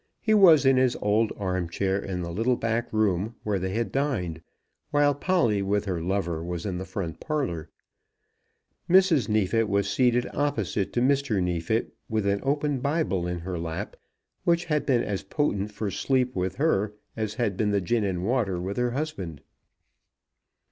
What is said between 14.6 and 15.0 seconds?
had